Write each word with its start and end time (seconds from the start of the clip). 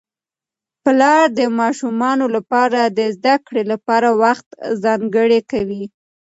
پلار 0.83 1.23
د 1.39 1.41
ماشومانو 1.59 2.25
لپاره 2.35 2.81
د 2.97 2.99
زده 3.15 3.35
کړې 3.47 3.63
لپاره 3.71 4.07
وخت 4.21 4.47
ځانګړی 4.83 5.39
کوي 5.51 5.83